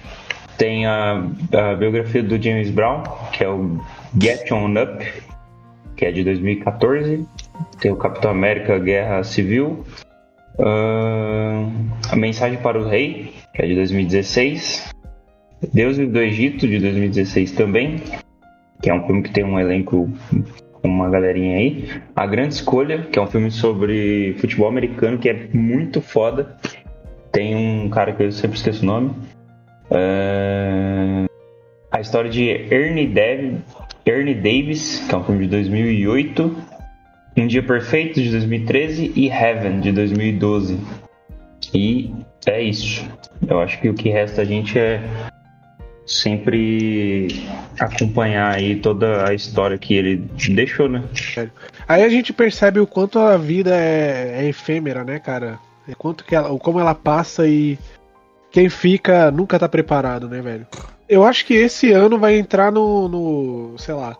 Tem 0.57 0.85
a, 0.85 1.23
a 1.53 1.75
biografia 1.75 2.21
do 2.21 2.41
James 2.41 2.69
Brown, 2.69 3.03
que 3.31 3.43
é 3.43 3.49
o 3.49 3.79
Get 4.19 4.51
On 4.51 4.73
Up, 4.73 5.13
que 5.95 6.05
é 6.05 6.11
de 6.11 6.23
2014. 6.23 7.25
Tem 7.79 7.91
o 7.91 7.95
Capitão 7.95 8.31
América 8.31 8.77
Guerra 8.77 9.23
Civil. 9.23 9.85
Uh, 10.59 11.71
a 12.11 12.15
Mensagem 12.15 12.59
para 12.59 12.79
o 12.79 12.87
Rei, 12.87 13.33
que 13.55 13.61
é 13.61 13.67
de 13.67 13.75
2016. 13.75 14.91
Deuses 15.73 16.09
do 16.09 16.19
Egito, 16.19 16.67
de 16.67 16.79
2016 16.79 17.51
também. 17.53 18.01
Que 18.81 18.89
é 18.89 18.93
um 18.93 19.05
filme 19.05 19.23
que 19.23 19.31
tem 19.31 19.43
um 19.43 19.59
elenco 19.59 20.11
uma 20.83 21.09
galerinha 21.09 21.57
aí. 21.57 21.89
A 22.15 22.25
Grande 22.25 22.55
Escolha, 22.55 23.03
que 23.03 23.17
é 23.17 23.21
um 23.21 23.27
filme 23.27 23.51
sobre 23.51 24.35
futebol 24.39 24.67
americano, 24.67 25.17
que 25.17 25.29
é 25.29 25.47
muito 25.53 26.01
foda. 26.01 26.55
Tem 27.31 27.55
um 27.55 27.89
cara 27.89 28.11
que 28.13 28.23
eu 28.23 28.31
sempre 28.31 28.57
esqueço 28.57 28.83
o 28.83 28.85
nome. 28.85 29.11
Uh... 29.89 31.25
A 31.91 31.99
história 31.99 32.29
de 32.29 32.49
Ernie, 32.49 33.07
Dav... 33.07 33.57
Ernie 34.05 34.35
Davis, 34.35 35.05
que 35.07 35.13
é 35.13 35.17
um 35.17 35.23
filme 35.23 35.45
de 35.45 35.51
2008. 35.51 36.57
Um 37.37 37.47
Dia 37.47 37.63
Perfeito, 37.63 38.21
de 38.21 38.31
2013. 38.31 39.13
E 39.15 39.29
Heaven, 39.29 39.79
de 39.79 39.91
2012. 39.91 40.79
E 41.73 42.13
é 42.45 42.61
isso. 42.61 43.07
Eu 43.47 43.59
acho 43.59 43.79
que 43.79 43.89
o 43.89 43.93
que 43.93 44.09
resta 44.09 44.41
a 44.41 44.45
gente 44.45 44.77
é 44.77 45.01
sempre 46.05 47.27
acompanhar 47.79 48.55
aí 48.55 48.75
toda 48.75 49.27
a 49.27 49.33
história 49.33 49.77
que 49.77 49.93
ele 49.93 50.17
deixou, 50.49 50.89
né? 50.89 51.03
Aí 51.87 52.03
a 52.03 52.09
gente 52.09 52.33
percebe 52.33 52.79
o 52.79 52.87
quanto 52.87 53.19
a 53.19 53.37
vida 53.37 53.75
é, 53.75 54.43
é 54.43 54.49
efêmera, 54.49 55.03
né, 55.03 55.19
cara? 55.19 55.59
O 55.87 55.95
quanto 55.95 56.23
que 56.23 56.35
ela, 56.35 56.57
como 56.59 56.79
ela 56.79 56.95
passa 56.95 57.47
e 57.47 57.77
quem 58.51 58.69
fica 58.69 59.31
nunca 59.31 59.57
tá 59.57 59.67
preparado, 59.67 60.27
né, 60.27 60.41
velho? 60.41 60.67
Eu 61.07 61.23
acho 61.23 61.45
que 61.45 61.53
esse 61.53 61.91
ano 61.91 62.17
vai 62.17 62.37
entrar 62.37 62.71
no, 62.71 63.07
no 63.07 63.77
sei 63.77 63.93
lá, 63.93 64.17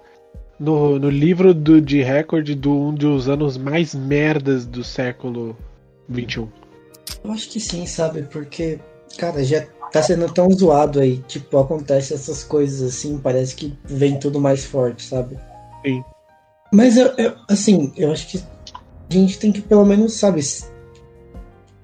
no, 0.60 1.00
no 1.00 1.10
livro 1.10 1.54
do, 1.54 1.82
de 1.82 2.02
recorde 2.02 2.54
do 2.54 2.72
um 2.72 2.94
dos 2.94 3.28
anos 3.28 3.58
mais 3.58 3.96
merdas 3.96 4.66
do 4.66 4.84
século 4.84 5.58
21. 6.08 6.48
Eu 7.24 7.32
acho 7.32 7.50
que 7.50 7.60
sim, 7.60 7.86
sabe? 7.86 8.24
Porque, 8.24 8.80
cara, 9.18 9.44
já 9.44 9.66
tá 9.92 10.02
sendo 10.02 10.32
tão 10.32 10.50
zoado 10.52 11.00
aí. 11.00 11.18
Tipo, 11.28 11.60
acontece 11.60 12.14
essas 12.14 12.44
coisas 12.44 12.82
assim, 12.82 13.18
parece 13.18 13.56
que 13.56 13.78
vem 13.84 14.20
tudo 14.20 14.40
mais 14.40 14.66
forte, 14.66 15.04
sabe? 15.04 15.38
Sim. 15.86 16.04
Mas 16.74 16.96
eu, 16.96 17.08
eu 17.18 17.36
assim, 17.50 17.92
eu 17.98 18.12
acho 18.12 18.28
que 18.28 18.38
a 18.38 19.14
gente 19.14 19.38
tem 19.38 19.52
que 19.52 19.62
pelo 19.62 19.86
menos, 19.86 20.14
sabe, 20.14 20.42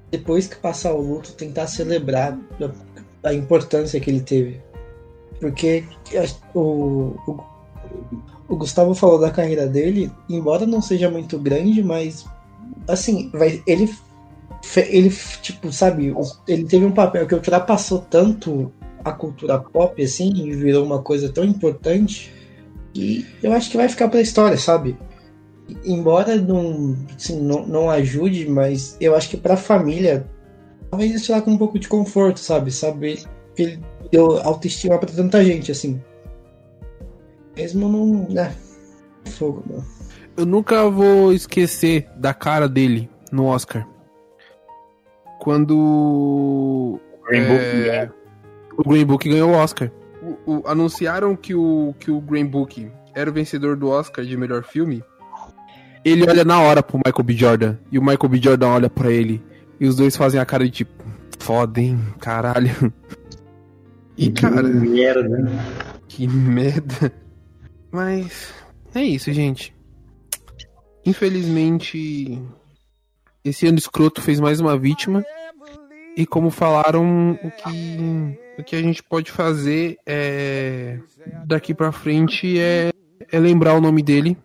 depois 0.10 0.48
que 0.48 0.56
passar 0.56 0.94
o 0.94 1.02
luto, 1.02 1.34
tentar 1.34 1.68
celebrar 1.68 2.38
a, 3.24 3.30
a 3.30 3.34
importância 3.34 4.00
que 4.00 4.10
ele 4.10 4.22
teve. 4.22 4.62
Porque 5.40 5.84
o, 6.54 7.16
o, 7.28 7.44
o, 8.48 8.56
Gustavo 8.56 8.96
falou 8.96 9.20
da 9.20 9.30
carreira 9.30 9.68
dele, 9.68 10.12
embora 10.30 10.66
não 10.66 10.82
seja 10.82 11.12
muito 11.12 11.38
grande, 11.38 11.84
mas 11.84 12.26
assim, 12.88 13.30
vai, 13.34 13.62
ele 13.68 13.94
ele 14.76 15.10
tipo, 15.42 15.72
sabe, 15.72 16.14
ele 16.48 16.66
teve 16.66 16.86
um 16.86 16.92
papel 16.92 17.28
que 17.28 17.36
ultrapassou 17.36 18.00
tanto 18.00 18.72
a 19.04 19.12
cultura 19.12 19.60
pop 19.60 20.02
assim 20.02 20.34
e 20.36 20.52
virou 20.52 20.86
uma 20.86 21.02
coisa 21.02 21.30
tão 21.30 21.44
importante 21.44 22.34
e 22.94 23.26
eu 23.44 23.54
acho 23.54 23.70
que 23.70 23.78
vai 23.78 23.88
ficar 23.88 24.08
pra 24.10 24.22
história, 24.22 24.58
sabe? 24.58 24.98
embora 25.86 26.36
não, 26.36 26.96
assim, 27.16 27.42
não, 27.42 27.66
não 27.66 27.90
ajude, 27.90 28.48
mas 28.48 28.98
eu 29.00 29.16
acho 29.16 29.30
que 29.30 29.38
pra 29.38 29.58
família, 29.58 30.28
talvez 30.90 31.14
isso 31.14 31.32
lá 31.32 31.42
com 31.42 31.52
um 31.52 31.58
pouco 31.58 31.78
de 31.78 31.88
conforto, 31.88 32.40
sabe? 32.40 32.72
Saber 32.72 33.24
que 33.56 33.64
ele 33.64 33.84
deu 34.12 34.38
autoestima 34.42 34.98
pra 34.98 35.10
tanta 35.10 35.44
gente, 35.44 35.72
assim. 35.72 36.02
Mesmo 37.56 37.90
não. 37.90 38.28
né? 38.30 38.56
Fogo. 39.26 39.84
Eu 40.36 40.46
nunca 40.46 40.90
vou 40.90 41.34
esquecer 41.34 42.08
da 42.16 42.34
cara 42.34 42.70
dele 42.70 43.10
no 43.32 43.46
Oscar. 43.46 43.88
Quando. 45.40 47.00
Green 47.28 47.42
é, 47.42 48.06
Book, 48.06 48.14
O 48.78 48.90
Green 48.90 49.06
Book 49.06 49.30
ganhou 49.30 49.52
o 49.52 49.54
Oscar. 49.54 49.92
O, 50.46 50.54
o, 50.54 50.68
anunciaram 50.68 51.36
que 51.36 51.54
o, 51.54 51.94
que 52.00 52.12
o 52.12 52.20
Green 52.22 52.46
Book 52.46 52.92
era 53.14 53.30
o 53.30 53.34
vencedor 53.34 53.76
do 53.76 53.90
Oscar 53.90 54.26
de 54.26 54.38
melhor 54.38 54.64
filme 54.64 55.04
ele 56.10 56.24
olha 56.30 56.46
na 56.46 56.62
hora 56.62 56.82
pro 56.82 56.98
Michael 56.98 57.24
B. 57.24 57.34
Jordan. 57.34 57.78
E 57.92 58.00
o 58.00 58.02
Michael 58.02 58.30
B. 58.30 58.42
Jordan 58.42 58.68
olha 58.70 58.90
pra 58.90 59.12
ele. 59.12 59.42
E 59.80 59.86
os 59.86 59.96
dois 59.96 60.16
fazem 60.16 60.40
a 60.40 60.46
cara 60.46 60.64
de 60.64 60.72
tipo, 60.72 61.04
foda, 61.38 61.82
hein? 61.82 62.00
Caralho. 62.20 62.94
E 64.16 64.32
que 64.32 64.42
cara. 64.42 64.64
merda. 64.64 65.48
Que 66.08 66.28
merda. 66.28 67.14
Mas. 67.92 68.54
É 68.96 69.04
isso, 69.04 69.32
gente. 69.32 69.76
Infelizmente. 71.06 72.42
Esse 73.50 73.68
ano 73.68 73.78
escroto 73.78 74.22
fez 74.22 74.40
mais 74.40 74.60
uma 74.60 74.78
vítima. 74.78 75.24
E 76.16 76.26
como 76.26 76.50
falaram, 76.50 77.40
o 77.44 77.52
que, 77.52 78.40
o 78.60 78.64
que 78.64 78.76
a 78.76 78.82
gente 78.82 79.04
pode 79.04 79.32
fazer 79.32 79.98
é. 80.06 81.00
Daqui 81.46 81.74
pra 81.74 81.92
frente 81.92 82.60
é, 82.60 82.92
é 83.32 83.40
lembrar 83.40 83.76
o 83.76 83.82
nome 83.82 84.02
dele 84.02 84.36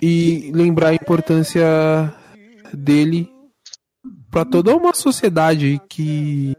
e 0.00 0.50
lembrar 0.52 0.88
a 0.88 0.94
importância 0.94 2.12
dele 2.72 3.30
para 4.30 4.44
toda 4.44 4.74
uma 4.74 4.92
sociedade 4.92 5.80
que 5.88 6.56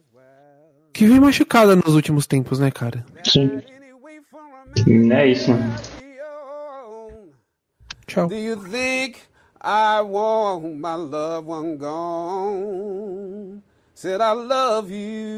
que 0.93 1.07
vem 1.07 1.19
machucada 1.19 1.75
nos 1.75 1.95
últimos 1.95 2.27
tempos, 2.27 2.59
né, 2.59 2.69
cara? 2.69 3.03
Sim. 3.25 3.59
É 5.11 5.27
isso. 5.27 5.51
Tchau. 8.05 8.29
I 9.63 10.01
want 10.01 10.77
my 10.77 10.95
loved 10.95 11.47
one 11.47 11.77
gone? 11.77 13.63
Said 13.93 14.19
I 14.19 14.33
love 14.33 14.91
you 14.91 15.29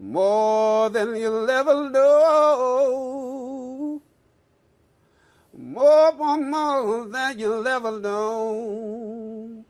more 0.00 0.88
than 0.88 1.14
you'll 1.16 1.50
ever 1.50 1.90
know. 1.90 4.00
more, 5.52 6.12
more, 6.12 6.38
more 6.38 7.04
than 7.08 7.38
you'll 7.38 7.68
ever 7.68 8.00
know. 8.00 9.65